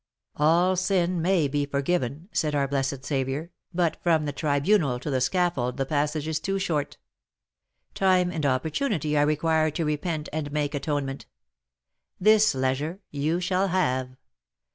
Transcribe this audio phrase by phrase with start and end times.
[0.37, 5.21] 'All sin may be forgiven,' said our blessed Saviour, but from the tribunal to the
[5.21, 6.97] scaffold the passage is too short,
[7.93, 11.27] time and opportunity are required to repent and make atonement;
[12.19, 14.17] this leisure you shall have.